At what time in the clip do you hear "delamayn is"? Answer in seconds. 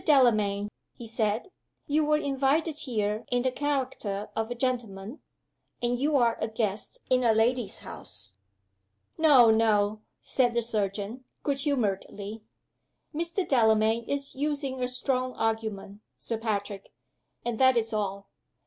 13.47-14.33